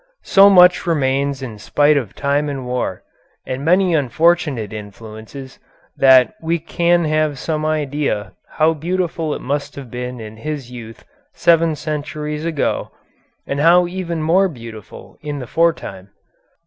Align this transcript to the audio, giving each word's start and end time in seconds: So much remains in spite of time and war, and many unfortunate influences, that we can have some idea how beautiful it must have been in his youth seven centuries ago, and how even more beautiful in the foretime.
So 0.25 0.49
much 0.49 0.87
remains 0.87 1.43
in 1.43 1.59
spite 1.59 1.95
of 1.95 2.15
time 2.15 2.49
and 2.49 2.65
war, 2.65 3.03
and 3.45 3.63
many 3.63 3.93
unfortunate 3.93 4.73
influences, 4.73 5.59
that 5.95 6.33
we 6.41 6.57
can 6.57 7.05
have 7.05 7.37
some 7.37 7.67
idea 7.67 8.33
how 8.53 8.73
beautiful 8.73 9.35
it 9.35 9.41
must 9.43 9.75
have 9.75 9.91
been 9.91 10.19
in 10.19 10.37
his 10.37 10.71
youth 10.71 11.05
seven 11.35 11.75
centuries 11.75 12.45
ago, 12.45 12.89
and 13.45 13.59
how 13.59 13.85
even 13.85 14.23
more 14.23 14.49
beautiful 14.49 15.19
in 15.21 15.37
the 15.37 15.45
foretime. 15.45 16.09